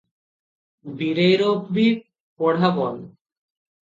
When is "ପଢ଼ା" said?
2.41-2.73